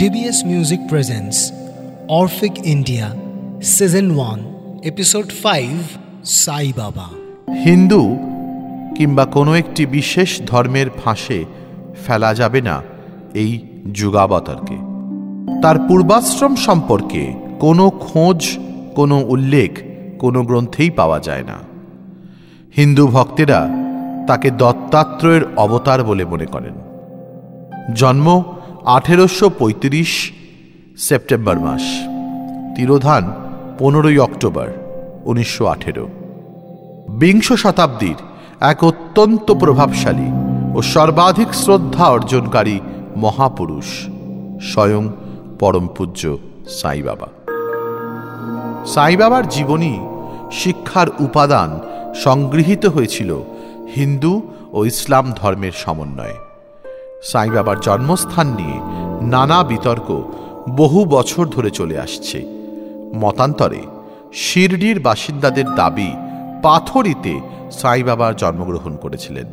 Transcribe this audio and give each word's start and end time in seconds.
DBS 0.00 0.38
Music 0.52 0.80
presents 0.92 1.38
Orphic 2.08 2.54
India, 2.74 3.06
Season 3.60 4.06
1 4.16 4.40
Episode 4.84 5.30
5 5.32 5.70
Sai 6.22 6.66
Baba. 6.76 7.06
Hindu 7.64 8.16
কিংবা 8.96 9.24
কোনো 9.24 9.54
একটি 9.54 9.86
বিশেষ 9.86 10.42
ধর্মের 10.46 10.86
ফাঁসে 11.04 11.44
ফেলা 12.06 12.34
যাবে 12.34 12.60
না 12.60 12.82
এই 13.34 13.60
যুগাবতারকে। 13.92 14.76
তার 15.62 15.78
পূর্বাশ্রম 15.88 16.54
সম্পর্কে 16.54 17.34
কোনো 17.60 17.90
খোঁজ, 17.90 18.58
কোনো 18.94 19.24
উল্লেখ, 19.28 19.78
কোনো 20.18 20.42
গ্রন্থেই 20.42 20.90
পাওয়া 20.90 21.20
যায় 21.20 21.42
না। 21.42 21.58
হিন্দু 22.76 23.06
ভক্তেরা 23.06 23.68
তাকে 24.26 24.50
দত্তাত্রয়ের 24.50 25.42
অবতার 25.56 26.04
বলে 26.04 26.24
মনে 26.24 26.46
করেন। 26.46 26.74
জন্ম 27.94 28.44
আঠেরোশো 28.94 29.46
পঁয়ত্রিশ 29.58 30.12
সেপ্টেম্বর 31.06 31.56
মাস, 31.66 31.84
তিরোধান, 32.76 33.24
পনেরোই 33.78 34.18
অক্টোবর, 34.26 34.68
উনিশশো 35.30 35.64
আঠেরো। 35.74 36.06
বিংশ 37.20 37.48
শতাব্দীর 37.62 38.18
এক 38.72 38.78
অত্যন্ত 38.90 39.48
প্রভাবশালী 39.62 40.28
ও 40.76 40.78
সর্বাধিক 40.94 41.50
শ্রদ্ধা 41.62 42.06
অর্জনকারী 42.16 42.76
মহাপুরুষ, 43.22 43.88
স্বয়ং 44.70 45.04
পরম 45.60 45.86
পূজ্য 45.96 46.22
সাই 48.94 49.16
বাবা 49.20 49.38
জীবনী 49.54 49.94
শিক্ষার 50.60 51.08
উপাদান 51.26 51.70
সংগৃহীত 52.24 52.84
হয়েছিল 52.86 53.30
হিন্দু 53.96 54.34
ও 54.76 54.78
ইসলাম 54.90 55.24
ধর্মের 55.40 55.74
সমন্বয়ে। 55.84 56.38
সাই 57.26 57.50
বাবার 57.50 57.80
জন্মস্থান 57.80 58.46
নিয়ে 58.46 58.80
নানা 59.26 59.62
বিতর্ক 59.62 60.22
বহু 60.70 61.04
বছর 61.04 61.46
ধরে 61.46 61.70
চলে 61.70 61.98
আসছে। 61.98 62.38
মতান্তরে 63.14 63.82
শিরডির 64.32 65.00
বাসিন্দাদের 65.00 65.64
দাবি, 65.74 66.10
পাথরিতে 66.62 67.40
সাই 67.72 68.02
বাবার 68.02 68.36
জন্মগ্রহণ 68.36 68.96
করেছিলেন। 68.96 69.46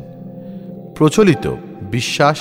প্রচলিত 0.96 1.54
বিশ্বাস 1.82 2.38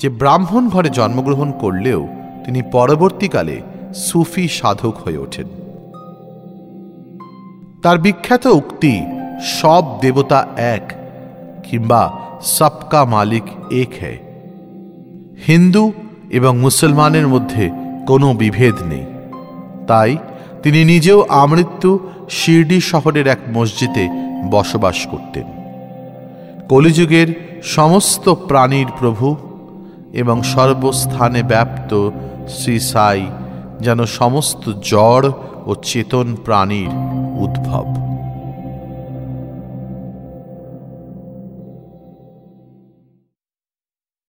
যে 0.00 0.08
ব্রাহ্মণ 0.08 0.68
ঘরে 0.68 0.88
জন্মগ্রহণ 0.88 1.52
করলেও 1.52 2.08
তিনি 2.44 2.62
পরবর্তীকালে 2.72 3.60
সুফি 3.94 4.48
সাধক 4.48 4.94
হয়ে 5.04 5.18
ওঠেন। 5.18 5.48
তার 7.82 7.98
বিখ্যাত 7.98 8.46
উক্তি, 8.46 8.94
সব 9.60 9.84
দেবতা 10.00 10.46
এক 10.56 10.92
কিংবা 11.64 12.02
সবকা 12.42 13.04
মালিক 13.04 13.46
এক 13.70 13.92
হ্যায়। 14.00 14.18
হিন্দু 15.46 15.92
এবং 16.30 16.58
মুসলমানের 16.58 17.28
মধ্যে 17.28 17.70
কোনো 18.06 18.34
বিভেদ 18.34 18.74
নেই। 18.86 19.04
তাই 19.86 20.16
তিনি 20.62 20.84
নিজেও 20.84 21.26
আমৃত্যু 21.28 21.98
শিরডি 22.30 22.80
শহরের 22.80 23.26
এক 23.26 23.38
মসজিদে 23.54 24.08
বসবাস 24.50 25.06
করতেন। 25.06 25.44
কলিযুগের 26.68 27.60
সমস্ত 27.62 28.28
প্রাণীর 28.28 28.86
প্রভু 28.98 29.36
এবং 30.12 30.42
সর্বস্থানে 30.42 31.42
ব্যাপ্ত 31.42 32.10
শ্রী 32.48 32.80
সাই 32.80 33.26
যেন 33.80 34.04
সমস্ত 34.04 34.72
জড় 34.82 35.30
ও 35.66 35.74
চেতন 35.82 36.36
প্রাণীর 36.44 36.88
উদ্ভব। 37.38 38.13